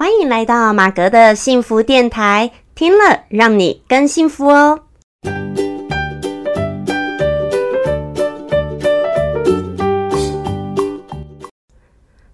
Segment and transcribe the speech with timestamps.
[0.00, 4.84] 欢迎来到马格的幸福电台，听了让你更幸福哦。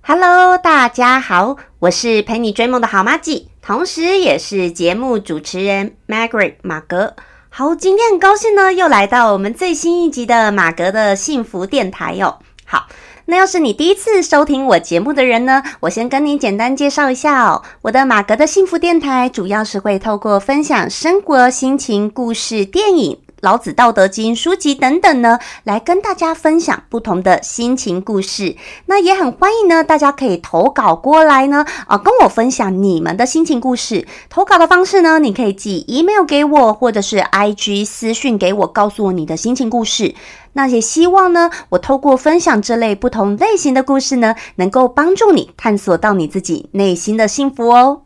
[0.00, 7.16] Hello，大家好，我是陪你追梦的好妈吉，同时也是节目主持人 Margaret 马格。
[7.48, 12.38] 好，今天很高兴呢，又来到我们最新一集的马格的幸福电台哟。
[12.64, 12.86] 好。
[13.26, 17.62] 那要是你第一次收听我节目的人呢，我先跟你简单介绍一下哦。
[17.82, 23.25] 我的马格的幸福电台主要是会透过分享生活、心情、故事、电影。
[23.46, 28.56] 老子《道德经》书籍等等呢，来跟大家分享不同的心情故事。
[28.86, 34.04] 那也很欢迎呢，大家可以投稿过来呢，啊，跟我分享你们的心情故事。
[34.28, 40.16] 投稿的方式呢，你可以寄 email 给我，或者是 IG 私讯给我，告诉我你的心情故事。
[40.54, 48.05] 那也希望呢，我透过分享这类不同类型的故事呢，能够帮助你探索到你自己内心的幸福哦。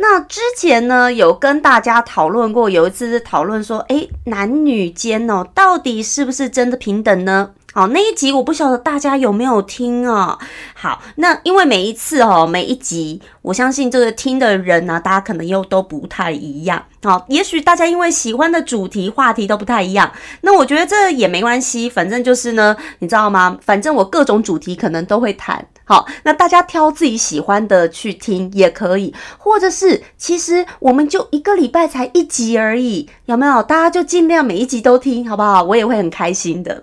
[0.00, 7.50] 那之前呢，有跟大家讨论过，有一次是讨论说，哎，男女间哦，到底是不是真的平等呢？
[7.78, 10.36] 好，那一集我不晓得大家有没有听啊？
[10.74, 16.82] 好，那因为每一次哦，每一集，我相信这个听的人呢，大家可能又都不太一样。
[17.04, 23.56] 好，也许大家因为喜欢的主题话题都不太一样，那我觉得这也没关系，反正就是呢，你知道吗？
[23.62, 25.64] 反正我各种主题可能都会谈。
[25.84, 33.62] 好，那大家挑自己喜欢的去听也可以，或者是其实我们就一个礼拜才一集而已，有没有？
[33.62, 35.62] 大家就尽量每一集都听，好不好？
[35.62, 36.82] 我也会很开心的。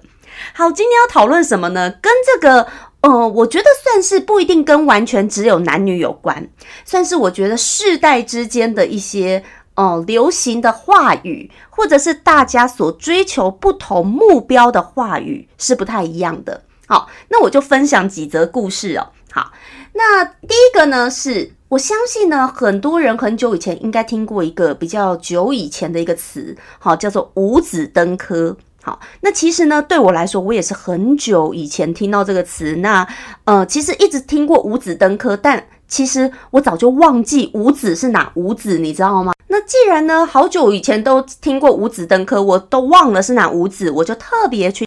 [0.53, 1.89] 好，今天要讨论什么呢？
[2.02, 2.67] 跟这个，
[3.02, 6.50] 呃，我觉得算是不一定跟完全只有男女有关，
[6.86, 9.44] 算是我觉得世代之间的一些，
[9.75, 16.63] 呃，流行的话语，或者是大家所追求不同目标的话语是不太一样的。
[16.88, 19.09] 好，那我就分享几则故事哦。
[19.31, 19.52] 好，
[19.94, 28.56] 那第一个呢，是我相信呢，很多人很久以前应该听过一个比较久以前的一个词，好，叫做五子登科。
[28.86, 32.75] 好，那其实呢，对我来说，我也是很久以前听到这个词。
[32.75, 33.07] 那
[33.46, 39.34] 呃，其实一直听过五子登科，但其实我早就忘记五子是哪五子，你知道吗？
[39.47, 44.85] 那既然呢，好久以前都听过五子登科，我都忘了是哪五子，我就特别去。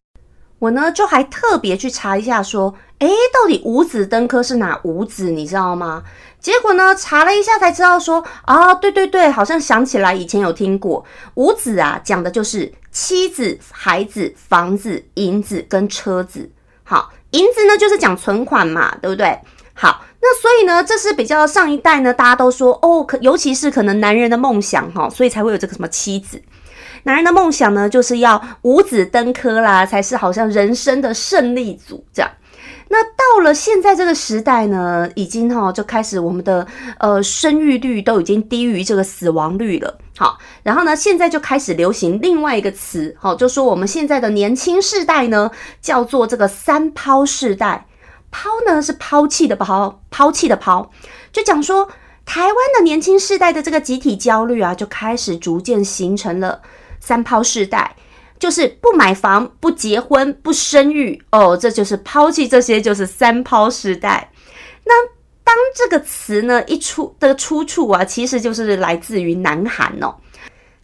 [0.60, 5.30] 我呢，就还特别去查一下，说，诶，到底五子登科是哪五子？
[5.30, 6.04] 你知道吗？
[6.40, 11.04] 结果呢，查了一下才知道，说，啊，对对对，好像想起来以前有听过
[11.34, 16.50] 五子啊，讲的就是妻子、孩子、房子、银子跟车子。
[16.84, 19.38] 好，银子呢就是讲存款嘛，对不对？
[19.74, 26.40] 好，那所以呢，这是比较上一代呢，大家都说，哦，可尤其是可能男人的梦想哈，所以才会有这个什么妻子。
[27.02, 32.30] 男人的梦想呢，就是要五子登科啦，才是好像人生的胜利组这样。
[32.88, 36.66] 那到了现在这个时代呢，已经哈就开始我们的
[36.98, 39.98] 呃生育率都已经低于这个死亡率了。
[40.16, 45.50] 好，然后呢，现在就开始流行另外一个词，好，就说我们现在的年轻世代呢，
[45.80, 47.86] 叫做这个三抛世代。
[48.30, 50.90] 抛呢是抛弃的抛，抛弃的抛，
[51.32, 51.88] 就讲说
[52.26, 56.60] 台湾的年轻世代的这个集体焦虑啊，就开始逐渐形成了。
[57.00, 57.94] 三抛世代
[58.38, 64.30] 就是不买房、不结婚、不生育哦，这就是抛弃这些，就是三抛时代。
[64.84, 65.06] 那
[65.44, 70.14] 当这个词呢一出的出处啊，其实就是来自于南韩哦。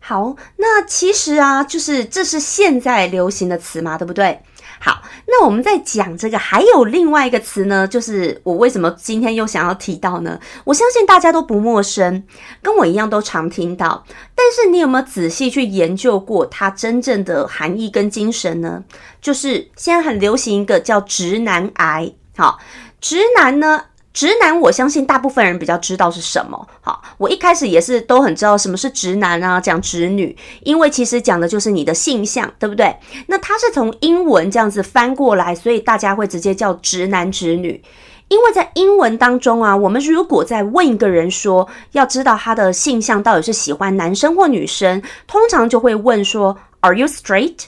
[0.00, 4.40] 好，那其实啊，就是这是现在流行的词嘛，对不对？
[4.84, 10.38] 好，那我们在讲这个，还有另外一个词呢，就是我为什么今天又想要提到呢？
[10.64, 12.22] 我相信大家都不陌生，
[12.60, 14.04] 跟我一样都常听到。
[14.34, 18.84] 但是你有没有仔细去研究过它真正的含义跟精神呢？
[19.22, 22.12] 就是现在很流行一个叫直男癌。
[22.36, 22.58] 好，
[23.00, 23.84] 直男呢？
[24.14, 26.68] 直男，我相信大部分人比较知道是什么。
[26.80, 32.96] 好，我一开始也是都很知道什么是直男啊，讲直女，因为其实讲的就是你的性向，对不对？
[33.26, 37.82] 那它是从英文这样子翻过来，所以大家会直接叫直男直女。
[38.28, 47.64] 因为在英文当中啊，我们如果在问一个人说，要知道他的性向到底是喜欢男生或女生，通常就会问说，Are you straight？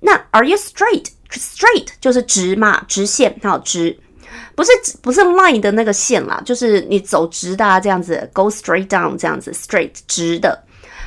[0.00, 3.98] 那 Are you straight？Straight 就是直嘛，直线，好直。
[4.54, 4.70] 不是
[5.00, 10.64] 不是 line 的那个线啦，就是你走直的啊这样子，go straight down 这样子，straight 直的。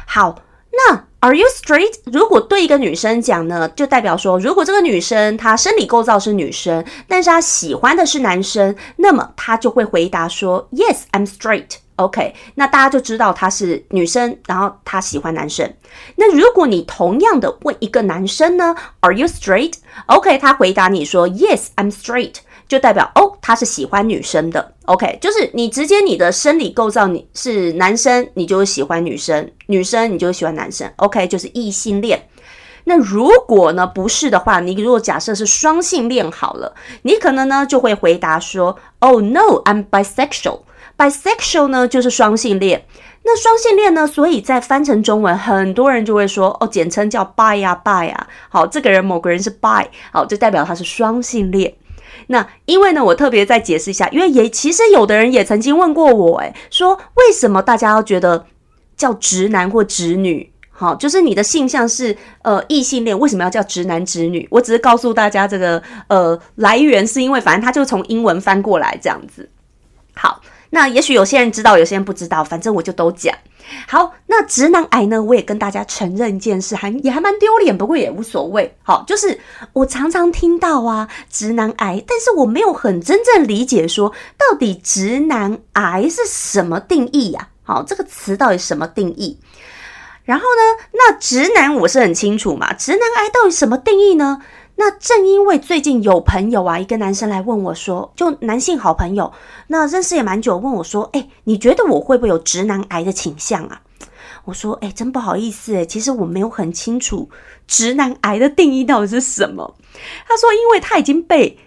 [0.07, 0.42] 好，
[0.72, 1.94] 那 are you straight？
[2.06, 11.77] 如果对一个女生讲呢，就代表说，如果这个女生她生理构造是女生，但是她喜欢的是男生，那么她就会回答说，Yes，I'm straight。
[11.95, 15.74] OK，那大家就知道她是女生，然后她喜欢男生。
[16.18, 22.36] 那如果你同样的问一个男生呢，Are you straight？OK，他回答你说，Yes，I'm straight。
[22.67, 24.73] 就代表哦，他是喜欢女生的。
[24.85, 30.91] OK，就是你直接你的生理构造你是男生，你就喜欢女生；女生你就喜欢男生。
[30.97, 32.27] OK，就是异性恋。
[32.88, 40.59] 那如果呢不是的话，你如果假设是双性恋好了，你可能呢就会回答说：Oh no，I'm bisexual。
[40.97, 42.85] bisexual 呢就是双性恋。
[43.23, 48.27] 那双性恋呢，所以在翻成中文，很多人就会说哦，简称叫 bi 呀 bi 呀。
[48.50, 51.73] 好，这个人某个人是 bi，好，就代表他是双性恋。
[52.28, 58.46] 那因为呢，我特别再解释一下，因为也其实有的人也曾经问过我，诶，说为什么大家要觉得
[58.98, 60.52] 叫直男或直女？
[60.69, 64.46] 好，就是你的性向是呃异性恋，为什么要叫直男直女？
[64.52, 69.50] 我只是告诉大家这个呃来源，是因为反正他就从英文翻过来这样子。
[70.16, 70.42] 好，
[70.72, 73.34] 那也许有些人知道，有些人不知道，反正我就都讲。
[73.88, 78.77] 好，那直男癌呢，我也跟大家承认一件事，还也还蛮丢脸，不过也无所谓。
[78.83, 79.39] 好，就是
[79.73, 87.50] 我常常听到啊直男癌，但是我没有很真正理解说到底直男癌是什么定义呀？
[87.63, 89.39] 好，这个词到底什么定义？
[90.23, 90.85] 然后呢？
[90.91, 94.41] 那直男我是很清楚嘛，直男癌到底什么定义呢？
[94.77, 99.31] 那正因为最近有朋友啊，一个男生来问我说，就男性好朋友，
[99.68, 103.81] 那认识也蛮久，问我说，哎，你觉得我会不会有直男癌的倾向啊？
[104.44, 107.30] 我说，哎，真不好意思，哎，其实我没有很清楚
[107.68, 109.75] 直男癌的定义到底是什么。
[110.27, 111.57] 他说，因为他已经被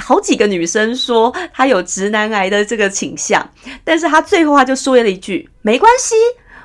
[0.00, 3.48] 好几个女生说他有直男癌的这个倾向，
[3.84, 6.14] 但是他最后他就说了一句，没关系。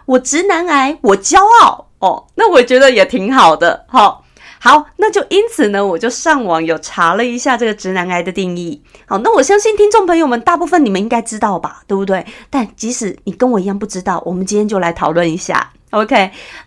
[0.05, 4.25] 我直男癌，我骄傲哦，那我觉得也挺好的，好，
[4.63, 12.23] 好，那就因此呢，我就上网有查了一下这个直男癌的定义，好，那我相信听众朋友们大部分你们应该知道吧，对不对？
[12.51, 16.15] 但即使你跟我一样不知道，我们今天就来讨论一下，OK？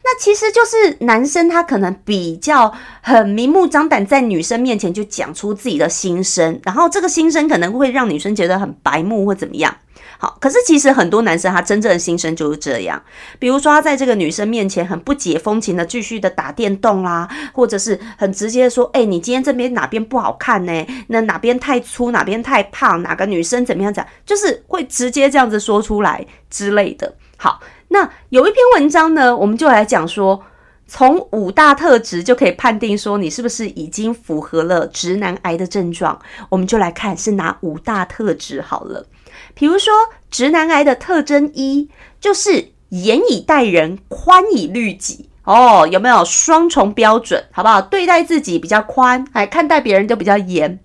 [0.02, 9.73] 那其实就是男生他可能比较很明目张胆在女生面前就讲出自己的心声，然后这个心声可能会让女生觉得很白目或怎么样。
[10.19, 13.02] 好，可是其实很多男生他真正的心声就是这样，
[13.38, 20.87] 比如说他在这个女生面前很不解风情的继续的打电动啦，或者是很直接说，哎，你今天这边哪边不好看呢？
[21.08, 27.14] 那哪边太粗，哪边太胖，哪个女生怎么样讲，就是会直接这样子说出来之类的。
[27.37, 30.43] 好，那有一篇文章呢，我们就来讲说，
[30.87, 36.19] 从五大特质就可以判定说你是不是已经符合了直男癌的症状，
[36.49, 39.06] 我们就来看是哪五大特质好了。
[39.55, 39.95] 比如说，
[40.31, 41.89] 直男癌的特征一
[42.21, 47.45] 就是严以待人，宽以律己哦，有没有双重标准？
[47.53, 47.81] 好不好？
[47.81, 50.81] 对待自己比较宽，哎，看待别人就比较严。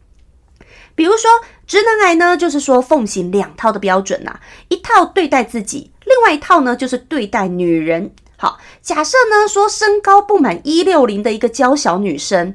[0.95, 1.29] 比如说，
[1.65, 8.11] 直男癌呢，就是说奉行两套的标准呐，一套对待自己，另外一套呢就是对待女人。
[8.37, 12.53] 好，假设呢说身高不满一六零的一个娇小女生。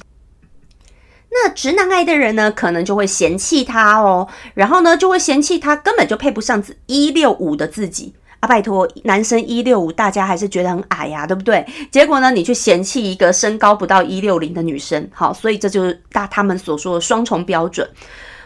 [1.37, 8.47] 那直男癌的人呢，可能就会嫌弃他哦，然后呢，就会嫌弃他根本就配不上一六五的自己啊！
[8.47, 11.67] 拜托，男生一六五，大家还是觉得很矮呀，对不对？
[11.91, 17.89] 结果呢，你去嫌弃一个身高不到一六零的女生，好，所以这就是大他们所说的双重标准，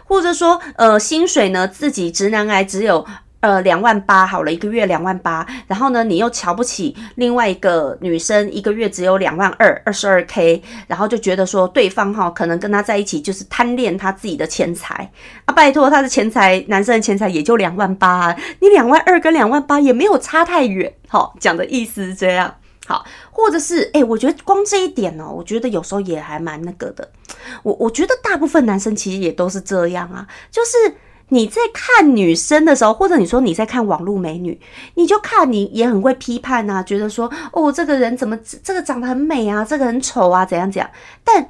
[0.05, 3.05] 或者说，呃，薪水呢，自己直男癌只有。
[3.41, 15.09] 呃，两万八好了，一个月两万八，然后呢，你又瞧不起另外一个女生，一个月只有两万二，二十二 k，然后就觉得说对方哈可能跟他在一起就是贪恋他自己的钱财。
[15.45, 22.53] 啊，拜托他的钱财，男生的钱财也就两万八，你两万二跟两万八也没有差太远，好讲的意思是这样，
[22.89, 27.09] 好，或者是哎，我觉得光这一点哦，我觉得有时候也还蛮那个的，
[27.63, 30.97] 我我觉得大部分男生其实也都是这样啊，就是。
[31.31, 34.59] 你在看女生的时候，或者你说你在看网络美女，
[34.95, 40.91] 你就看你也很会批判啊，觉得说哦，这个人怎么这个长得很美啊，这个很丑啊，怎样怎样？
[41.23, 41.47] 但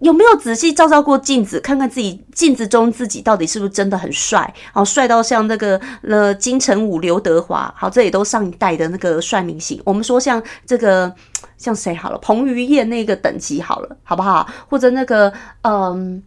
[0.00, 4.52] 有没有仔细照照过镜子，看看自己镜子中自己到底是不是真的很帅？
[4.72, 9.80] 好，帅到像那个呃金城武、刘德华，好，这也都上一代的那个帅明星。
[9.84, 11.10] 我们说像这个
[11.56, 14.46] 像谁好了，彭于晏那个等级好了，好不好？
[14.68, 16.22] 或者那个嗯，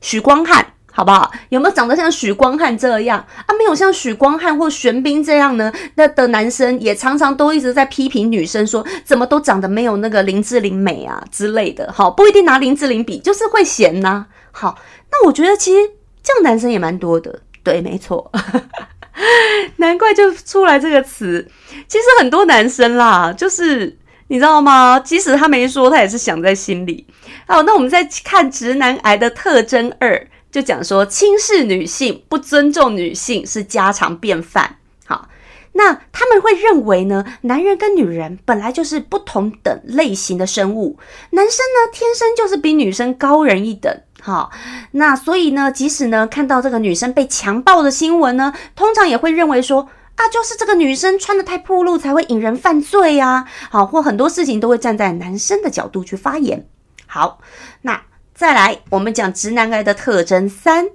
[0.00, 0.64] 许光汉。
[0.96, 1.30] 好不好？
[1.50, 3.52] 有没有长得像许光汉这样啊？
[3.58, 5.70] 没有像许光汉或玄彬这样呢？
[5.96, 11.92] 那的男生也常常都一直在批评女生，说怎么都长得没有那个林志玲美啊之类的。
[11.92, 14.24] 好，不一定拿林志玲比，就是会嫌呐。
[14.52, 14.78] 好，
[15.10, 15.90] 那我觉得其实
[16.22, 17.40] 这样男生也蛮多的。
[17.62, 18.32] 对，没错，
[19.76, 21.46] 难怪就出来这个词。
[21.86, 23.98] 其实很多男生啦，就是
[24.28, 24.98] 你知道吗？
[24.98, 27.06] 即使他没说，他也是想在心里。
[27.46, 30.26] 好，那我们再看直男癌的特征二。
[30.56, 34.78] 就讲说轻视女性、不尊重女性是家常便饭。
[35.04, 35.28] 好，
[35.72, 40.98] 那他们会认为呢，男人跟女人本来就是不同等类型的生物，
[41.32, 44.00] 男生呢天生就是比女生高人一等。
[44.22, 44.50] 好，
[44.92, 53.44] 那所以呢，即使呢看到这个女生被强暴的新闻呢，通常也会认为说啊，就是这个女生穿的太暴露才会引人犯罪呀。
[53.68, 56.66] 好，或很多事情都会站在男生的角度去发言。
[57.06, 57.40] 好，
[57.82, 58.00] 那
[58.36, 60.90] 再来我们讲直男癌的特征三，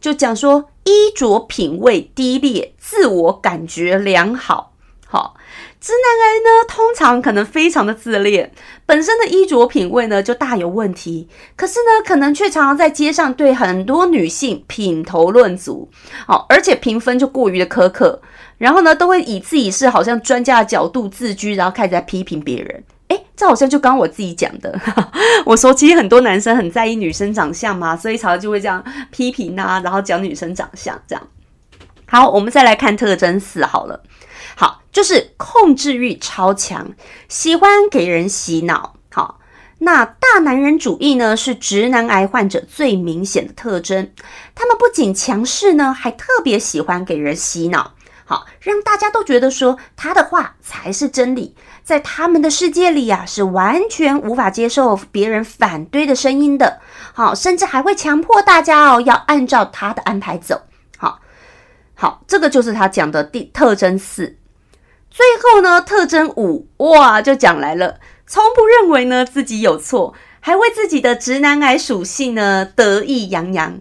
[0.00, 4.74] 就讲说衣着品味低劣，自我感觉良好。
[5.04, 5.34] 好。
[5.80, 8.52] 直男癌呢，通常可能非常的自恋，
[8.86, 11.28] 本身的衣着品味呢就大有问题。
[11.56, 15.90] 可是呢，可能却常常在街上对很多女性品头论足，
[16.26, 18.22] 好，而且评分就过于的苛刻。
[18.56, 22.84] 然后呢，都会以自己是好像专家的角度自居，然后开始在批评别人。
[23.36, 24.78] 这好像就刚我自己讲的，
[25.44, 31.28] 我说其实很多男生很在意女生长相嘛，所以常常就会这样批评啊，然后讲女生长相这样。
[32.06, 34.02] 好，我们再来看特征四好了。
[34.56, 36.92] 好，就是控制欲超强，
[37.28, 38.94] 喜欢给人洗脑。
[39.10, 39.40] 好，
[39.78, 44.12] 那大男人主义呢，是直男癌患者最明显的特征。
[44.54, 47.94] 他们不仅强势呢，还特别喜欢给人洗脑。
[48.26, 56.80] 好，让大家都觉得说他的话才是真理，在他们的世界里啊，是完全无法接受别人反对的声音的。
[57.12, 60.62] 好，甚至还会强迫大家哦，要按照他的安排走。
[60.96, 61.20] 好，
[61.94, 64.38] 好，这个就是他讲的第特征四。
[65.10, 73.80] 最后呢，特征五哇，就讲来了，从不认为呢自己有错，还为自己的直男癌属性呢得意洋洋。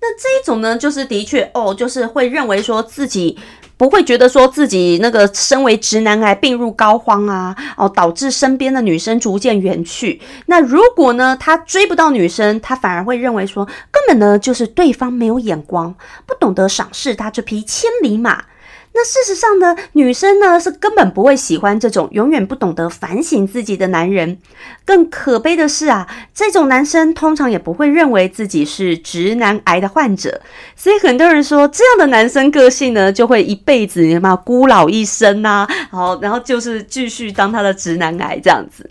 [0.00, 3.38] 那这一种呢，就是的确哦，就是会认为说自己
[3.82, 10.20] 不会觉得说自己那个身为直男癌病入膏肓啊，哦，导致身边的女生逐渐远去。
[10.46, 15.92] 那如果呢，他追不到女生，他反而会认为说，根本呢就是对方没有眼光，
[16.26, 18.44] 不懂得赏识他这匹千里马。
[18.94, 24.38] 那事实上呢，女生呢是根本不会喜欢这种永远不懂得反省自己的男人。
[24.84, 30.40] 更可悲的是啊，这种男生通常也不会认为自己是直男癌的患者。
[30.76, 38.88] 所以很多人说，这样的男生个性呢，就会一辈子嘛孤老一生呐，好，然后就是继续当他的直男癌这样子。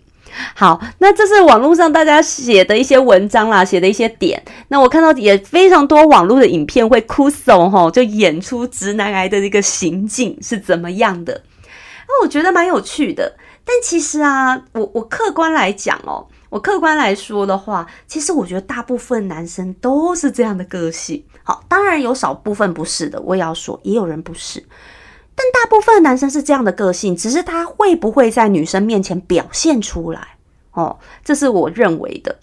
[0.56, 4.44] 好，那这是网络上大家写的一些文章啦，写的一些点。
[4.70, 11.44] 那我看到也非常多网络的影片会哭怂吼，就演出直男癌的一个行径是怎么样的。
[12.08, 13.38] 那我觉得蛮有趣的。
[13.64, 21.24] 但其实啊，我我客观来讲哦，我客观来说的话，其实我觉得大部分男生都是这样的个性。
[21.44, 24.64] 好，当然有少部分不是的，我也要说，也有人不是。
[25.36, 30.22] 但大部分男生是这样的个性，只是他会不会在女生面前表现出来？
[30.74, 32.40] 哦，这是我认为的，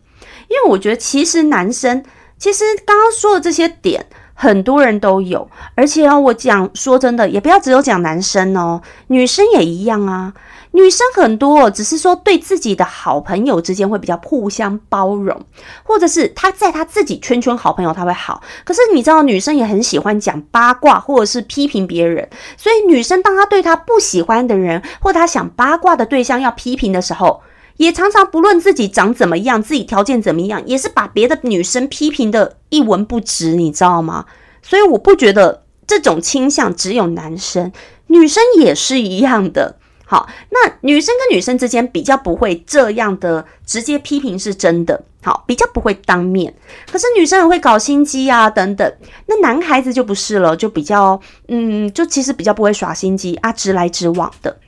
[0.48, 2.04] 因为我觉得其实男生
[2.38, 10.34] 其实刚刚说的这些点，很多人都有，而且哦，我讲说真的，也不要只有讲男生哦，女生也一样啊。
[10.72, 15.40] 女生很多，只是说对自己的好朋友之间会比较互相包容，
[15.82, 18.42] 或者是她在她自己圈圈好朋友，她会好。
[18.64, 22.28] 可是你知道，女生也很喜欢讲八卦，或者是批评别人。
[22.56, 27.40] 所以女生当她对她不喜欢的人，或她想八卦的对象要批评的时候，
[27.78, 34.26] 也常常不论自己长怎么样，自己条件怎么样，也是把别的女生批评的一文不值，你知道吗？
[34.62, 37.72] 所以我不觉得这种倾向只有男生，
[38.08, 39.77] 女生也是一样的。
[40.10, 46.54] 好，那女生跟女生之间比较不会这样的直接批评是真的，好，比较不会当面。
[46.90, 48.90] 可是女生很会搞心机啊，等等。
[49.26, 54.58] 那男孩子就不是了，就比较，嗯，就其实比较不会耍心机啊，直来直往的。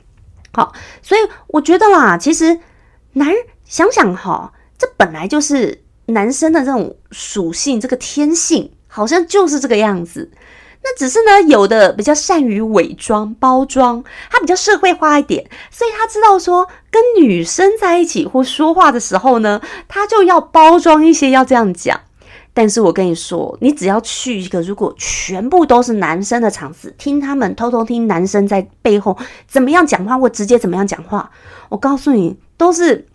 [0.52, 2.60] 好，所以我觉得啦，其实
[3.14, 10.30] 男人想想哈，这本来就是男生的这种属性，这个天性好像就是这个样子。
[10.82, 22.00] 那只是呢，有的比较善于伪装包装，他比较社会化一点，所以他知道说跟女生在一起或说话的时候呢，他就要包装一些，要这样讲。
[22.54, 31.30] 但是我跟你说，你只要去一个如果全部都是男生的场子，听他们偷偷听男生在背后怎么样讲话，或直接怎么样讲话，
[31.68, 33.06] 我告诉你，都是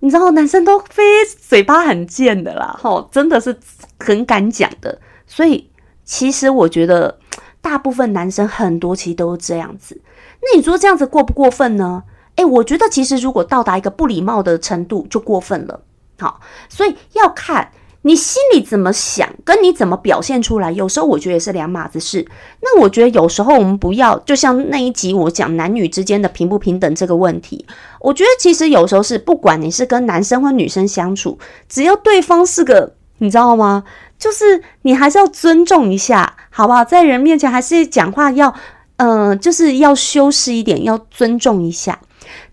[0.00, 3.56] 你知道，男生都非嘴巴很贱的啦，吼，真的是
[4.00, 5.70] 很敢讲的，所以。
[6.06, 7.18] 其实我觉得，
[7.60, 10.00] 大部分男生很多其实都是这样子。
[10.40, 12.04] 那你说这样子过不过分呢？
[12.36, 15.80] 诶，我觉得其实如果到达一个不礼貌的程度，就过分了。
[16.18, 17.72] 好，所以要看
[18.02, 20.70] 你心里怎么想，跟你怎么表现出来。
[20.70, 22.24] 有时候我觉得也是两码子事。
[22.60, 27.66] 那我觉得有时候我们不要，就像那一集我讲男女之间的平不平等这个问题，
[28.00, 32.94] 我觉得其实有时候是不管你是跟男生或女生相处，只要对方是个。
[33.18, 33.82] 你知道吗？
[34.18, 36.84] 就是你还是要尊重一下，好不好？
[36.84, 38.54] 在人面前还是讲话要，
[38.96, 42.00] 嗯，就是要修饰一点，要尊重一下。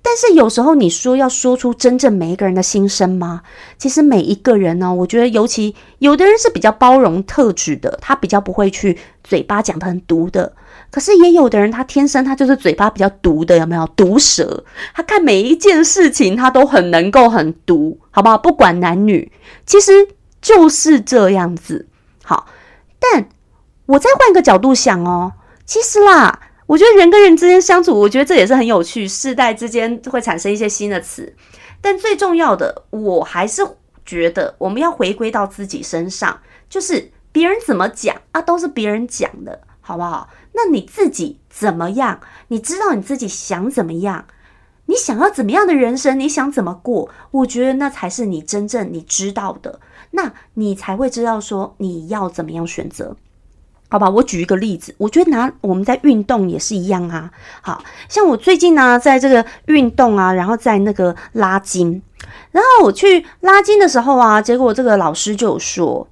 [0.04, 3.42] 但是有时候你说要说出真正每一个人的心声吗？
[3.78, 10.54] 其实每一个人呢，我觉得尤其有的人是比较包容特质的，他比较不会去嘴巴讲的很毒的。
[10.92, 14.64] 可是也有的人，他天生他就是嘴巴比较毒的，有没有毒舌？
[14.94, 18.38] 他看每一件事情，他都很能够很毒，好不好？
[18.38, 19.32] 不管男女，
[19.66, 19.92] 其实
[20.44, 21.88] 就是这样子。
[22.24, 22.48] 好，
[23.00, 23.28] 但
[23.88, 25.34] 我再换个角度想哦，
[25.66, 26.40] 其实啦。
[26.66, 29.06] 我觉得人跟人之间相处，我觉得这也是很有趣。
[29.06, 31.36] 世代之间会产生一些新的词，
[31.82, 33.62] 但最重要的，我还是
[34.06, 40.30] 觉得我们要回归到自己身上，就是别人怎么讲啊，都是别人讲的，好不好？
[40.54, 42.22] 那你自己怎么样？
[42.48, 44.26] 你知道你自己想怎么样？
[44.86, 46.20] 你想要怎么样的人生？
[46.20, 47.10] 你想怎么过？
[47.32, 49.80] 我觉得那才是你真正你知道的，
[50.12, 53.16] 那你才会知道说你要怎么样选择。
[53.90, 57.30] 好吧，我举一个例子，我觉得拿我们在运动也是一样啊。
[57.62, 62.02] 好像我最近呢，在这个运动啊，然后在那个拉筋，
[62.52, 66.08] 然后我去拉筋的时候啊，结果这个老师就有说，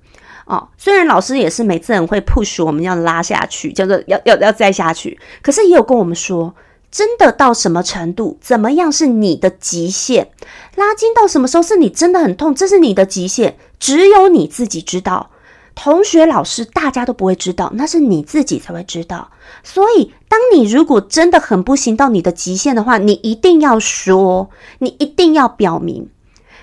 [0.46, 6.54] 哦，虽然老师也是每次很会 push 我们要拉下去，叫做要要要再下去，可是也有跟我们说，
[6.92, 10.30] 真的到什么程度，怎么样是你的极限，
[10.76, 15.32] 拉筋到什么时候是你真的很痛，这是你的极限，只有你自己知道。
[15.74, 19.32] 同学、老师，大家都不会知道，那是你自己才会知道。
[19.64, 26.10] 所以，当你如果真的很不行到你的极限的话，你一定要说，你一定要表明。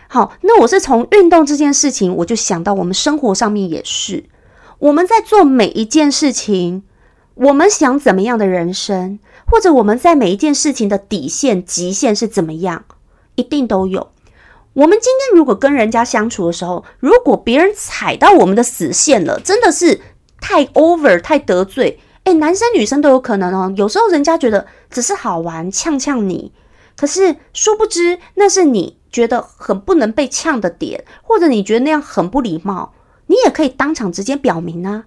[0.09, 4.25] 好，那我是从运动这件事情，我就想到我们生活上面也是，
[4.79, 6.83] 我们在做每一件事情，
[7.40, 12.85] 我们想怎么样的人生，或者我们在每一件事情的底线、极限是怎么样，
[13.37, 14.11] 一定都有。
[14.73, 20.00] 我们今天如果跟人家相处的时候，如果别人踩到我们的死线了，真的是
[20.40, 23.73] 太 over 太得罪，诶，男生女生都有可能哦。
[23.76, 26.52] 有时候人家觉得只是好玩，呛呛你，
[26.97, 32.95] 可是殊不知那是你觉得很不能被呛的点，或者你觉得那样很不礼貌，
[33.28, 35.04] 你也可以当场直接表明啊。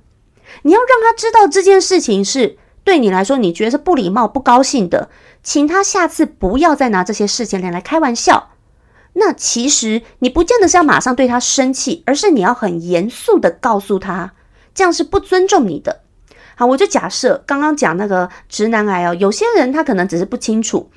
[0.63, 5.10] 你要让他知道这件事情是对你来说你觉得是不礼貌、不高兴的，
[5.43, 8.50] 请他下次不要再拿这些事情来开玩笑。
[9.14, 14.33] 那其实你不见得是要马上对他生气，而是你要很严肃的告诉他，
[14.74, 16.01] 这样是不尊重你的。
[16.55, 20.90] 好，我就假设刚刚讲那个直男癌哦，有些人他可能只是不清楚。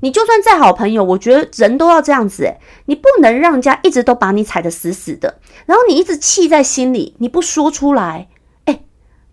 [0.00, 8.28] 你就算再好朋友，我觉得人都要这样子诶，你不能让人家一直都把你踩得死死的，然后你一直气在心里，你不说出来，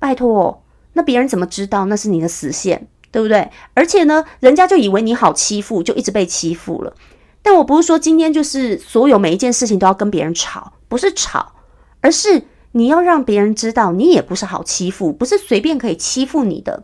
[0.04, 0.62] 拜托，
[0.92, 3.50] 那别人怎么知道那是你的死线，对不对？
[3.74, 6.94] 而且呢，人家就以为你好欺负，就一直被欺负了。
[7.42, 11.54] 但我不是说今天就是所有每一件事情都要跟别人吵，不是吵，
[12.02, 16.84] 而是你要让别人知道你也不是好欺负，不是随便可以欺负你的。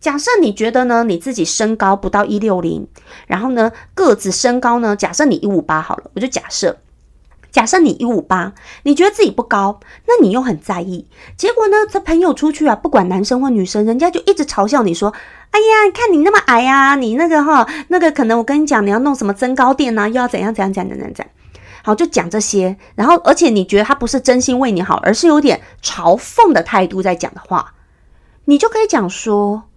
[0.00, 2.88] 假设你觉得呢，你自己身高不到一六零，
[3.28, 6.76] 然后呢个子身高呢，假设你一五八好了，我就假设，
[7.50, 11.06] 假设你一五八，你觉得自己不高，那你又很在意，
[11.36, 15.12] 结果呢，这朋友出去啊，不管男生或女生，人家就一直嘲笑你说。
[15.50, 21.28] 哎呀，看你那么矮呀，你那个哈，那个可能我跟你讲，你要弄什么增高垫呐，又要怎样怎样怎样怎样，
[21.82, 22.76] 好，就讲这些。
[22.94, 27.72] 然后，而且你觉得他不是真心为你好，而是有点嘲讽的态度在讲的话，
[28.44, 29.67] 你就可以讲说。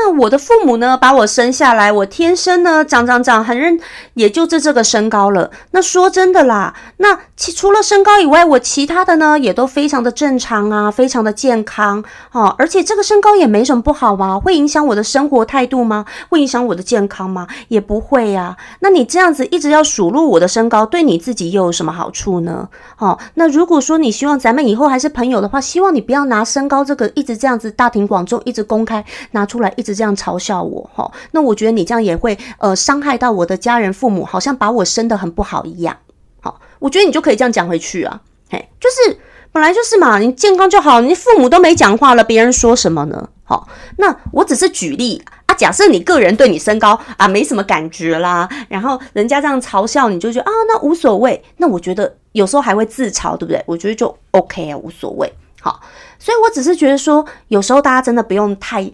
[0.00, 3.80] 那我的父母呢，把我生下来，我天生呢长长长很认，
[4.14, 5.50] 也就这这个身高了。
[5.72, 12.54] 那说真的啦，那其除了身高以外，我其他的呢也都非常的正常啊，非常的健康哦。
[12.58, 16.04] 而且这个身高也没什么不好啊，会影响我的生活态度吗？
[16.28, 17.48] 会影响我的健康吗？
[17.66, 18.56] 也不会呀。
[18.78, 22.68] 那你这样子一直要数落我的身高，对你自己又有什么好处呢？
[22.98, 29.72] 哦，那如果说你希望咱们以后还是朋友的话，希望你不要拿身高这个一直这样子大庭广众，一直公开拿出来。
[29.76, 35.96] 一直这样嘲笑我哈，那我觉得你这样也会呃伤害到我的家人父母，好像把我生的很不好一样。
[36.40, 38.20] 好，我觉得你就可以这样讲回去啊，
[38.50, 39.18] 嘿，就是
[39.50, 43.30] 本来就是嘛，你健康就好，你父母都没讲话了，别人说什么呢？
[43.44, 53.62] 好，那我只是举例啊，假设你个人对你身高啊没什么感觉啦，然后人家这样嘲笑你就觉得啊那无所谓，那我觉得有时候还会自嘲，对不对？
[53.66, 55.32] 我觉得就 OK 啊，无所谓。
[55.60, 55.80] 好，
[56.18, 58.92] 所以我只是觉得说，有时候大家真的不用太。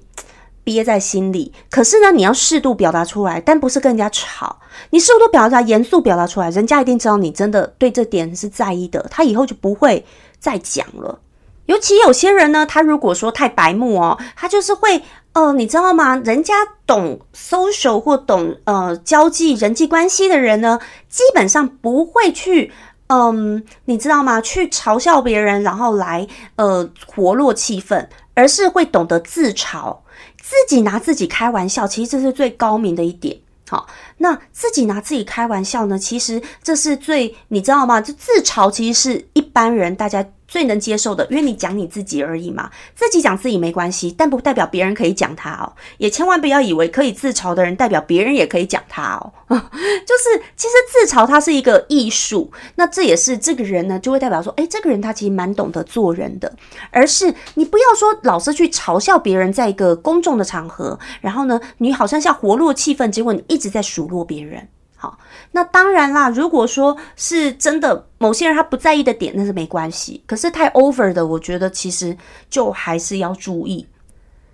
[0.64, 4.58] 憋在心里，可是呢，你要适度表达出来，但不是跟人家吵。
[4.90, 10.04] 你适度表达，严肃表达出来，人家一定知道你真的对这点是在意的，他以后就不会
[10.40, 11.20] 再讲了。
[11.66, 16.16] 尤其有些人呢，他如果说太白目哦，他就是会，呃，你知道吗？
[16.16, 16.54] 人家
[16.86, 22.72] 懂 social 或懂呃交际人际关系的人呢，基本上不会去
[23.06, 24.40] 嗯，你知道吗？
[24.40, 29.96] 去嘲笑别人，然后来呃活络气氛，而是会懂得自嘲，
[30.44, 31.86] 自己拿自己开玩笑。
[31.88, 33.34] 其实这是最高明的一点。
[33.66, 33.86] 好，
[34.18, 35.98] 那自己拿自己开玩笑呢？
[35.98, 37.98] 其实这是最你知道吗？
[37.98, 40.22] 就自嘲，其实是一般人大家。
[40.54, 45.72] 最能接受的，因为你讲你自己而已嘛，自己讲自己没关系，但不代表别人可以讲他哦。
[45.98, 49.32] 也千万不要以为可以自嘲的人代表别人也可以讲他哦。
[49.50, 56.54] 就是其实自嘲它是一个艺术，那这也是这个人呢就会代表说，哎，这个人他其实蛮懂得做人的。
[56.92, 64.68] 而是你不要说老是去嘲笑别人，在一个公众的场合，然后呢，你好像像活络气氛，结果你一直在数落别人。
[65.52, 66.28] 那当然啦。
[66.28, 70.22] 如果说是真的，某些人他不在意的点，那是没关系。
[70.26, 72.16] 可是太 over 的，我觉得其实
[72.48, 73.86] 就还是要注意。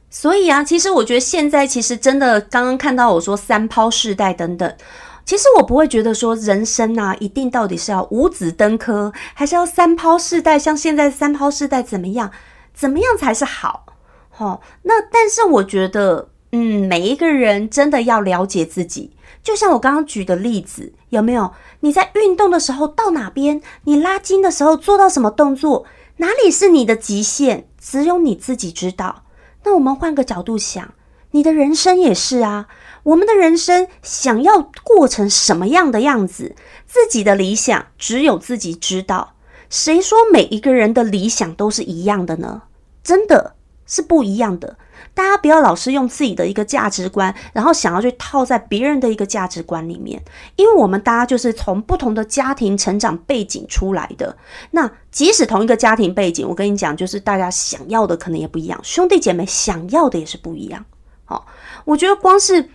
[0.09, 4.77] 所以啊，其实我觉得现在其实真的，刚刚看到我说三抛世代等等，
[5.25, 10.59] 其实我不会觉得说人生啊，一定到底是要五子登科，还是要三抛世代？
[10.59, 12.33] 像现在三抛世代怎么样？
[12.75, 13.87] 怎么样才是好？
[14.31, 19.13] 好，那但是我觉得，嗯，每一个人真的要了解自己。
[19.43, 21.53] 就像我刚刚举的例子，有没有？
[21.81, 23.63] 你在运动的时候到哪边？
[23.85, 25.87] 你拉筋的时候做到什么动作？
[26.19, 27.67] 哪里是你的极限？
[27.81, 29.25] 只有你自己知道。
[29.65, 30.93] 那我们换个角度想，
[31.31, 32.69] 你的人生也是啊。
[33.03, 36.55] 我们的人生想要过成什么样的样子？
[36.87, 39.35] 自己的理想只有自己知道。
[39.71, 42.63] 谁说每一个人的理想都是一样的呢？
[43.03, 43.55] 真的
[43.91, 44.77] 是不一样的。
[45.13, 50.23] 大家不要老是用自己的一个价值观，然后想要去套在别人的一个价值观里面，
[50.55, 54.37] 因为我们大家就是从不同的家庭成长背景出来的。
[54.71, 60.85] 那即使同一个家庭背景，我跟你讲，就是大家想要的可能也不一样，兄弟姐妹想要的也是不一样。
[61.25, 61.47] 好，
[61.85, 62.71] 我觉得光是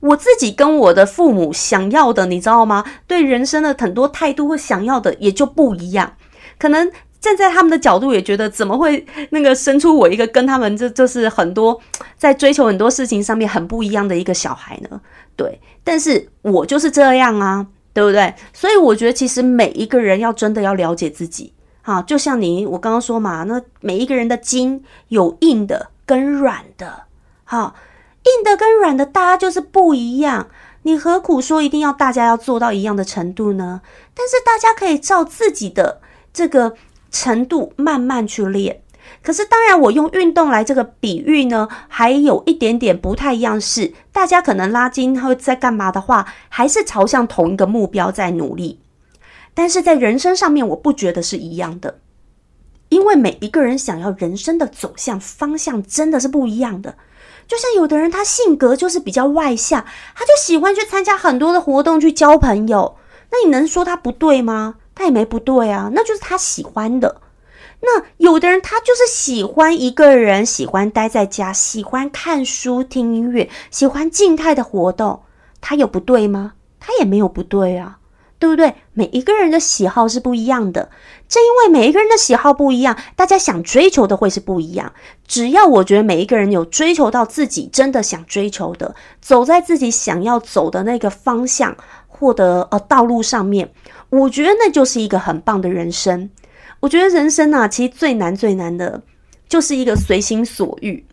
[0.00, 2.84] 我自己跟我的父母想要的，你知道吗？
[3.06, 6.16] 对人生的很多态度或想要的也就不一样，
[6.58, 6.92] 可能。
[7.20, 11.78] 站在他们的角度，也觉得怎么会那个生出我一个跟他们这就是很多
[12.16, 15.00] 在追求很多事情上面很不一样的一个小孩呢？
[15.36, 18.34] 对，但是我就是这样啊，对不对？
[18.54, 21.52] 所以我觉得其实每一个人要真的要了解自己，
[21.82, 27.04] 哈，就像你我刚刚说嘛，那每一个人的筋有硬的跟软的，
[27.44, 27.74] 哈，
[28.24, 30.48] 硬的跟软的大家就是不一样，
[30.84, 33.82] 你何苦说一定要大家要做到一样的程度呢？
[34.14, 36.00] 但是大家可以照自己的
[36.32, 36.76] 这个。
[37.10, 38.82] 程度慢慢去练，
[39.22, 43.60] 可是当然，我用运动来这个比喻呢，还有一点点不太一样。
[43.60, 48.80] 是大家可能拉筋会在干嘛的话，还是朝向同一个目标在努力。
[49.52, 51.98] 但是在人生上面，我不觉得是一样的，
[52.88, 56.96] 因为每一个人想要人生的走向方向真的是不一样的。
[57.48, 62.96] 就像有的人他性格就是比较外向，他就喜欢去参加很多的活动去交朋友，
[63.32, 64.76] 那你能说他不对吗？
[65.00, 67.22] 他也没不对啊，那就是他喜欢的。
[67.80, 75.22] 那有的人他就是喜欢一个人，喜欢待在家，喜欢看书、听音乐，喜欢静态的活动，
[75.62, 76.52] 他有不对吗？
[76.78, 77.96] 他也没有不对啊，
[78.38, 78.74] 对不对？
[78.92, 80.90] 每一个人的喜好是不一样的，
[81.26, 84.92] 正因为每一个人的喜好不一样，大家想追求的会是不一样。
[85.26, 91.74] 只要我觉得每一个人有追求到自己真的想追求的，走在自己想要走的那个方向
[92.06, 93.72] 或者呃道路上面。
[94.10, 96.30] 我觉得那就是一个很棒的人生。
[96.80, 99.02] 我觉得人生啊，其实最难最难的，
[99.48, 101.04] 就是一个随心所欲。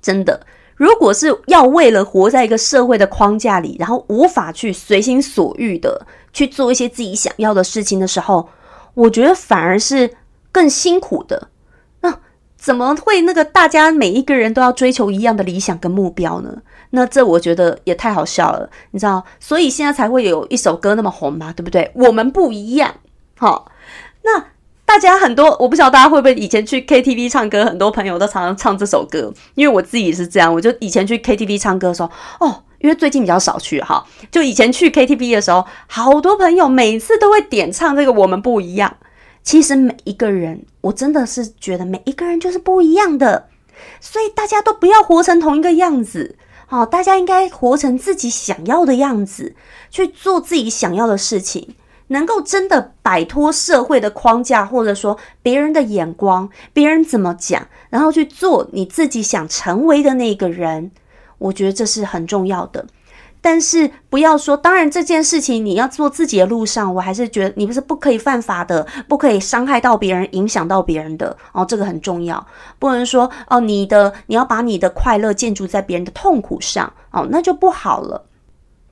[0.00, 8.48] 真的，如果是要为了活在一个社会的框架里，然后无法去随心所欲的去做一些自己想要的事情的时候，
[8.94, 10.10] 我觉得反而是
[10.50, 11.48] 更辛苦的。
[12.00, 12.20] 那
[12.56, 16.62] 怎么会那个大家每一个人都要追求一样的理想跟目标呢？
[16.90, 21.90] 那这我觉得也太好笑了，你知道，所以现在才会有一首歌那么红嘛，对不对？
[21.94, 22.94] 我们不一样，
[23.36, 23.70] 好，
[24.22, 24.46] 那
[24.84, 38.96] 大家很多，我不晓得大家会不会以前去 KTV 唱歌，很多朋友都常常唱这首歌，因为我自己是这样，我就以前去 KTV 唱歌的时候，哦，因为最近比较少去哈，就以前去 KTV 的时候，好多朋友每次都会点唱这个我们不一样。
[39.42, 43.48] 其实每一个人，我真的是觉得每一个人就是不一样的，
[44.00, 46.36] 所以大家都不要活成同一个样子。
[46.70, 49.54] 好，大家应该活成自己想要的样子，
[49.90, 51.74] 去做自己想要的事情，
[52.08, 60.90] 能够真的摆脱社会的框架，或者说别人的眼光，别人怎么讲，然后去做你自己想成为的那个人。
[61.38, 62.86] 我觉得这是很重要的。
[63.40, 72.44] 但是不要说，当然这件事情你要做自己的路上，我还是觉得你不是不可以犯法的，不可以伤害到别人，影响到别人的哦，这个很重要，
[72.78, 78.24] 不能说哦，你的你要把你的快乐建筑在别人的痛苦上哦，那就不好了。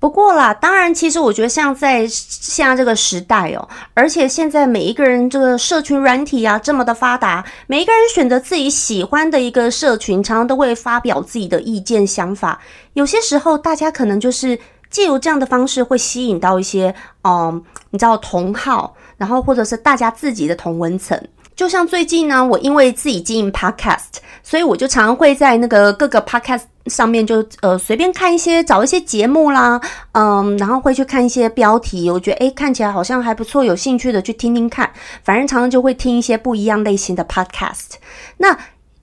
[0.07, 12.61] 不过啦，当然，其实我觉得像在现在这个时代哦，而且现在每一个人这个社群软体啊这么的发达，每一个人选择自己喜欢的一个社群，常常都会发表自己的意见想法。
[12.92, 14.57] 有些时候，大家可能就是
[14.88, 21.21] 借由这样的方式，会吸引到一些嗯，你知道同好，然后或者是大家自己的同文层。
[21.57, 29.81] 就像最近呢，我因为自己经营 podcast，所以我就常常会在那个各个 podcast 上面就呃随便看一些找一些节目啦，
[30.12, 34.88] 嗯，然后会去看一些标题，我觉得诶看起来好像还不错，有兴趣的去听听看。
[35.25, 37.95] 反正常常就会听一些不一样类型的 podcast。
[38.37, 38.57] 那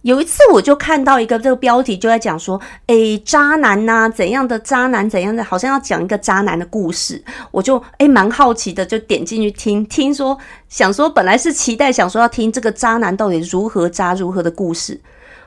[0.03, 7.23] 有一次，我就看到一个这个标题，就在讲说，诶，渣男呐，怎样的渣男，怎样的，好像要讲一个渣男的故事。
[7.51, 10.37] 我就诶蛮好奇的，就点进去听， 听说
[10.67, 14.99] 想说，本来是期待想说要听这个渣男到底如何渣如何的故事，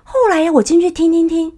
[0.03, 1.53] 后来我进去听听听。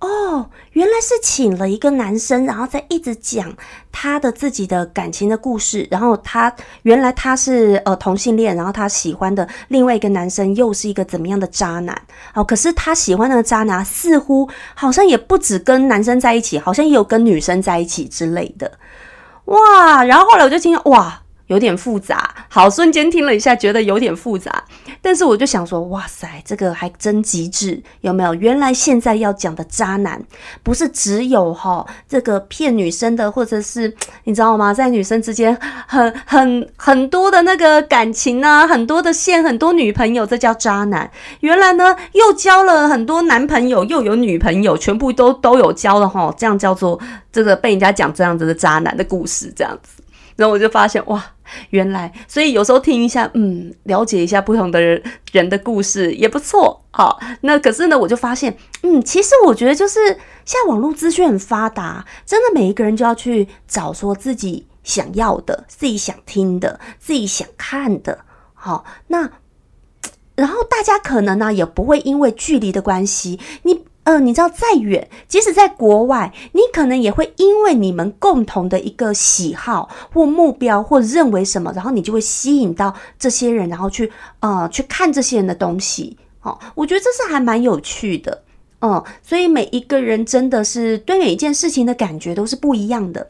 [0.00, 3.52] 哦，原来是请了一个男生，然后再一直讲
[3.90, 5.88] 他的自己的感情的故事。
[5.90, 12.00] 然后他原来他是呃同性恋，然后他喜欢的另外一个男生又是一个怎么样的渣男？
[12.34, 18.70] 哦，可是他喜欢那个渣男似乎好像也不止跟男生在一起，好像也有跟女生在一起之类的。
[19.46, 20.04] 哇！
[20.04, 21.22] 然后后来我就听哇。
[21.48, 24.64] 有点复杂，好，瞬间听了一下，觉得有点复杂。
[25.02, 28.34] 但是我就想说，哇塞，这个还真极致，有没有？
[28.34, 30.22] 原来现在要讲的渣男，
[30.62, 34.72] 不是只有哈这个骗女生的，或者是你知道吗？
[34.72, 35.56] 在女生之间
[35.86, 41.10] 很很很多的那个感情啊，很多的线，很多女朋友，这叫渣男。
[41.40, 47.00] 原来呢，又交了很多男朋友，又有女朋友，全部都都有交了哈，这样叫做
[47.32, 49.97] 这个被人家讲这样子的渣男的故事，这样子。
[50.38, 51.22] 然后我就发现，哇。
[51.70, 56.84] 原来，所以有时候听一下，嗯，了解一下不同的人人的故事也不错。
[56.90, 59.98] 好，那可是呢，我就发现，嗯，其实我觉得就是
[60.44, 68.18] 现在网络资讯很发达，真的每一个人就要去找说自己想要的、自己想听的、自己想看的。
[68.52, 69.30] 好，那
[70.34, 73.87] 然后大家可能呢也不会因为距离的关系，你。
[74.08, 86.16] 嗯，你知道再远，即使在国外，你可能也会因为你们共同的一个喜好或目标或认为什么，然后你就会吸引到这些人，然后去呃去看这些人的东西。
[86.40, 88.44] 哦，我觉得这是还蛮有趣的。
[88.80, 93.28] 嗯，所以每一个人真的是对每一件事情的感觉都是不一样的。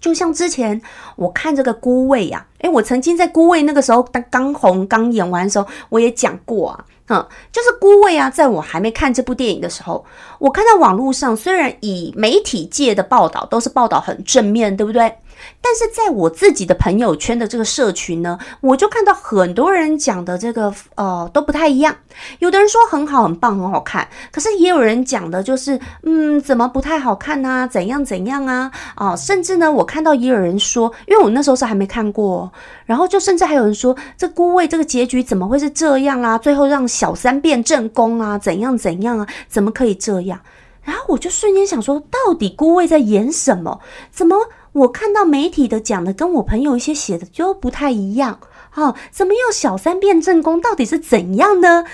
[0.00, 0.80] 就像之前
[1.16, 6.84] 我看这个《孤味》呀，诶，我曾经在《孤味》那个时候刚刚红刚演完的时候，我也讲过啊。
[7.10, 10.04] 嗯，就是孤味啊，在我还没看这部电影的时候，
[10.38, 15.14] 我看到网络上虽然以媒体界的报道都是报道很正面，对不对？
[15.60, 21.96] 但是在我自己的朋友圈的这个社群呢，我就看到很多人讲的这个呃都不太一样。
[22.38, 27.68] 有的人说很好、很棒、很好看，可是也有人讲的就是嗯怎么不太好看呢？
[27.70, 28.70] 怎样怎样啊？
[28.96, 32.50] 哦，甚至呢，我看到也有人说，因为我那时候是还没看过，
[32.86, 36.36] 然后就甚至还有人说这孤味这个结局怎么会是这样啊？
[36.38, 38.36] 最后让小三变正宫啊？
[38.38, 39.26] 怎样怎样啊？
[39.48, 40.40] 怎么可以这样？
[40.82, 43.80] 然后我就瞬间想说，到底孤味在演什么？
[44.10, 44.48] 怎么？
[44.72, 48.38] 我看到媒体的讲的跟我朋友一些写的就不太一样，
[48.74, 50.60] 哦，怎么又小三变正宫？
[50.60, 51.84] 到底是怎样呢？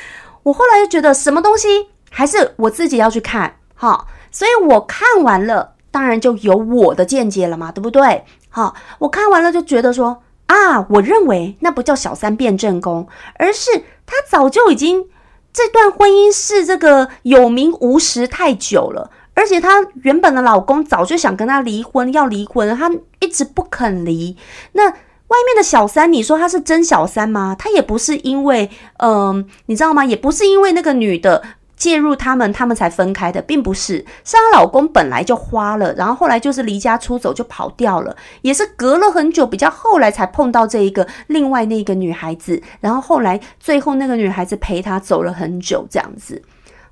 [0.45, 8.25] 我后来就觉得什么东西还是我自己要去看，哈，所以我看完了，当然就有我的见解了嘛，对不对？
[8.51, 13.09] 好，我看完了就觉得说啊，我认为那不叫小三变正宫，
[13.39, 13.71] 而是
[14.05, 15.09] 他早就已经
[15.53, 19.11] 这段婚姻是这个有名无实太久了。
[19.35, 24.37] 而且她原本的老公早就想跟她离婚，要离婚，她一直不肯离。
[24.73, 27.57] 那外面的小三，你说她是真小三吗？
[27.59, 30.05] 她也不是因为，嗯，你知道吗？
[30.05, 31.43] 也不是因为那个女的
[31.77, 34.05] 介入他们，他们才分开的，并不是。
[34.23, 46.41] 是她老公本来就花了，然后后来就是离家出走就跑掉了，也是隔了很久，比较后来才碰到这一个另外那个女孩子，然后后来最后那个女孩子陪他走了很久，这样子。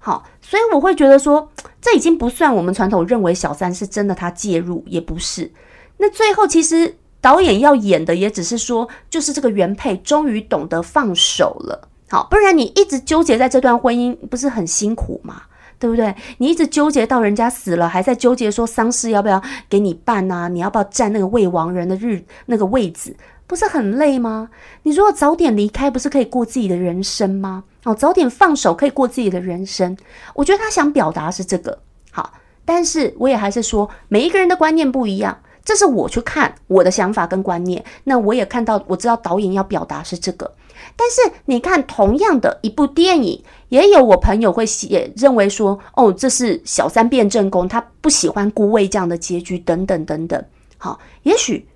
[0.00, 5.50] 好，所以我会觉得说， 这已经不算我们传统认为小三是真的他介入，也不是。
[5.96, 11.88] 那最后其实导演要演的也只是说，就是这个原配终于懂得放手了。
[12.10, 15.44] 好，不然你一直纠结在这段婚姻，不是很辛苦吗？
[15.78, 16.14] 对不对？
[16.36, 20.48] 你一直纠结到人家死了，还在纠结说丧事要不要给你办啊？
[20.48, 23.16] 你要不要占那个未亡人的日那个位置？
[23.46, 24.50] 不是很累吗？
[24.84, 27.64] 你如果早点离开，不是可以过自己的人生吗？
[27.84, 29.96] 哦，早点放手可以过自己的人生。
[30.34, 31.78] 我觉得他想表达是这个
[32.10, 32.32] 好，
[32.64, 37.84] 但是我也还是说，每一个人的观念不一样，这是我去看我的想法跟观念。
[38.04, 40.54] 那我也看到，我知道导演要表达是这个。
[40.96, 50.44] 但是你看，同样的一部电影，也有我朋友会写认为说，哦，这是小三变正宫，他不喜欢孤味这样的结局，等等等等。
[50.78, 51.66] 好，也许，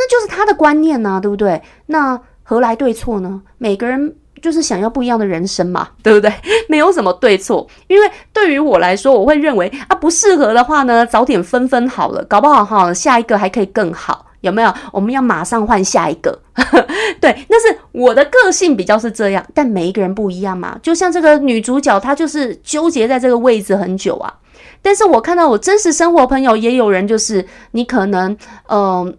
[0.00, 1.60] 那就是他的观念呢，对不对？
[1.86, 3.42] 那何来对错呢？
[3.58, 6.32] 每个人就是想要不一样的人生嘛， 对不对？
[6.70, 14.26] 没有什么对错，因为对于我来说，我会认为啊，不适合的话呢，早点分分好了，搞不好哈，下一个还可以更好。
[14.40, 14.72] 有没有？
[14.90, 16.40] 我们要马上换下一个。
[17.20, 20.78] 对，那是我的个性比较是这样，但每一个人不一样嘛。
[20.82, 24.32] 就像这个女主角，她就是纠结在这个位置很久啊。
[24.80, 28.34] 但是我看到我真实生活朋友也有人，就是你可能
[28.70, 29.14] 嗯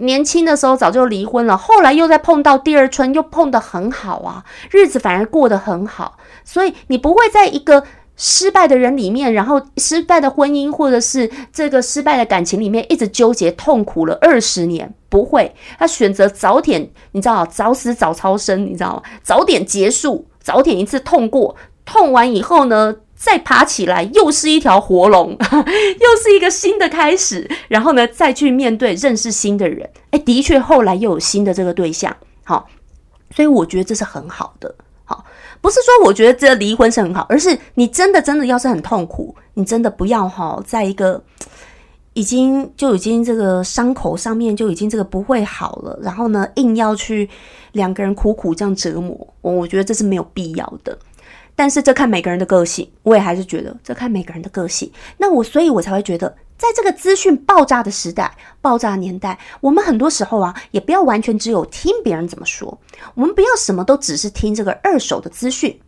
[0.00, 6.18] 年轻的时候早就离婚了，后来又再碰到第二春，又碰得很好啊，日子反而过得很好。
[6.44, 7.84] 所以你不会在一个。
[8.22, 19.02] 失败的人里面，然后失败的婚姻或者是这个失败的感情里面，一直纠结痛苦了二十年，不会，他选择早点，你知道早死早超生，你知道吗？
[19.22, 29.90] 早点结束，早点一次痛过，痛完以后呢，再爬起来，又是一条活龙， 又是一个新的开始，然后呢，再去面对认识新的人。
[30.10, 32.66] 哎，的确，后来又有新的这个对象，好，
[33.36, 34.74] 所以我觉得这是很好的。
[35.04, 35.22] 好
[35.60, 41.22] 不是说我觉得这离婚是很好，而是你真的真的要是很痛苦，你真的不要哈，在一个
[42.14, 47.28] 已经就已经这个伤口上面就已经这个不会好了，然后呢硬要去
[47.72, 50.96] 两个人苦苦这样折磨，我我觉得这是没有必要的。
[51.60, 54.90] 但是这看每个人的个性，我也还是觉得这看每个人的个性。
[55.18, 56.34] 那我所以，我才会觉得。
[56.56, 62.78] 在这个资讯爆炸的时代、爆炸年代，我们很多时候啊，也不要完全只有听别人怎么说，
[63.14, 65.78] 我们不要什么都只是听这个二手的资讯。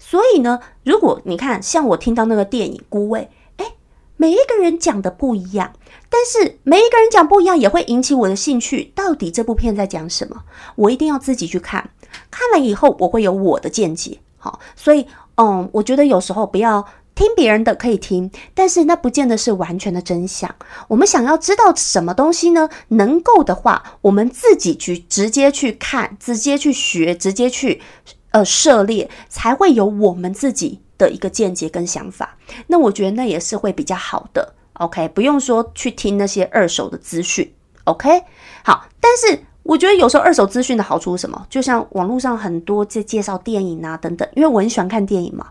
[0.00, 3.20] 所以呢，如果你看像我听到那个电影《孤味》，
[3.62, 3.72] 哎，
[4.16, 5.72] 每一个人讲的不一样，
[6.08, 8.92] 但是每一个人讲不一样，也会引起我的兴趣。
[8.96, 10.42] 到底这部片在讲什么？
[10.74, 11.90] 我一定要自己去看，
[12.32, 14.18] 看了以后我会有我的见解。
[14.40, 16.84] 好，所以嗯，我觉得有时候不要。
[17.12, 20.54] 听别人的可以听，但是那不见得是完全的真相。
[20.88, 22.70] 我们想要知道什么东西呢？
[22.88, 27.82] 能够的话，我们自己去直接去看，直接去学，直接去
[28.30, 32.38] 呃涉猎，才会有我们自己的一个见解跟想法。
[32.68, 34.54] 那我觉得那也是会比较好的。
[34.74, 37.52] OK，不用说去听那些二手的资讯。
[37.84, 38.22] OK，
[38.64, 39.44] 好，但是。
[39.70, 41.46] 我觉得有时候二手资讯的好处是什么？
[41.48, 45.46] 就像网络上很多在介绍电影啊等等，因为我很喜欢看电影嘛，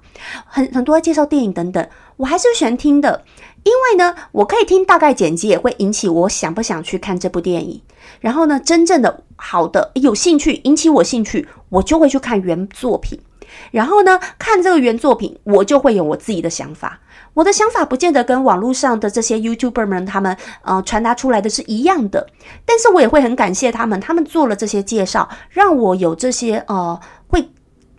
[0.45, 3.23] 很很多在介绍电影等等，我还是喜欢听的，
[3.63, 7.81] 因为呢，我可以听大概简介，会引起我想不想去看这部电影。
[8.19, 13.17] 然后呢，真正的好的有兴趣引起我兴趣，我就会去看原作品。
[13.71, 16.99] 然后呢，看这个原作品，我就会有我自己的想法。
[17.39, 22.27] 我的想法不见得跟网络上的这些 YouTuber 们他们呃传达出来的是一样的，
[22.65, 26.99] 但是我也会很感谢他们，他们做了这些介绍，让我有这些呃
[27.29, 27.49] 会，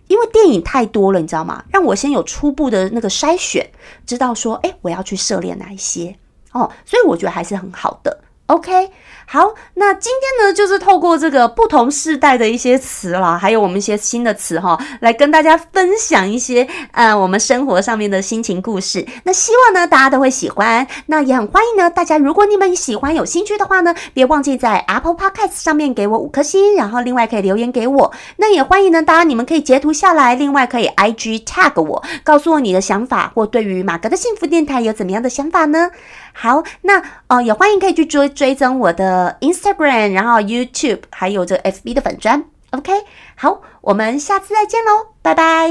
[0.05, 1.63] 因为电影太多了，你知道吗？
[1.71, 3.67] 让我先有初步的那个筛选，
[4.05, 6.15] 知道说，哎，我要去涉猎哪一些
[6.51, 8.21] 哦，所以我觉得还是很好的。
[8.45, 8.91] OK。
[9.33, 19.07] 好，那今天呢，就是透过这个不同世代的一些词啦，还有我们一些新的词哈，来跟大家分享一些呃我们生活上面的心情故事。
[19.23, 28.11] 那希望呢大家都会喜欢，那也很欢迎呢大家，如果你们喜欢有兴趣的话呢，别忘记在 Apple Podcast 上面给我五颗星，然后另外可以留言给我。
[28.35, 35.89] 那也欢迎呢大家，你们可以截图下来，另外可以 IG tag 我，告诉我你的想法，或对于马格的幸福电台有怎么样的想法呢？
[36.33, 42.91] 好，那呃也欢迎可以去追追踪我的呃，Instagram，然后 YouTube，还有这 FB 的粉砖，OK，
[43.35, 45.69] 好，我们下次再见喽，拜拜。